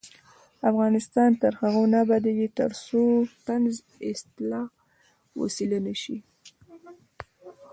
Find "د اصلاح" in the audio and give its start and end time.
3.87-4.67